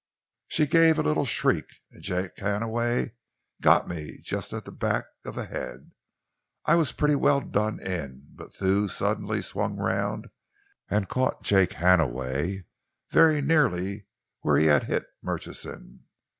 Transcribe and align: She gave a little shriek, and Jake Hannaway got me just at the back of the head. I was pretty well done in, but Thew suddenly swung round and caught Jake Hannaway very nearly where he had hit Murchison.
She 0.47 0.65
gave 0.65 0.97
a 0.97 1.03
little 1.03 1.25
shriek, 1.25 1.67
and 1.91 2.01
Jake 2.01 2.35
Hannaway 2.39 3.13
got 3.61 3.87
me 3.87 4.17
just 4.23 4.51
at 4.51 4.65
the 4.65 4.71
back 4.71 5.05
of 5.25 5.35
the 5.35 5.45
head. 5.45 5.91
I 6.65 6.73
was 6.73 6.91
pretty 6.91 7.13
well 7.13 7.39
done 7.39 7.79
in, 7.79 8.25
but 8.33 8.51
Thew 8.51 8.87
suddenly 8.87 9.43
swung 9.43 9.75
round 9.77 10.31
and 10.89 11.07
caught 11.07 11.43
Jake 11.43 11.73
Hannaway 11.73 12.65
very 13.11 13.43
nearly 13.43 14.07
where 14.39 14.57
he 14.57 14.65
had 14.65 14.85
hit 14.85 15.05
Murchison. 15.21 16.05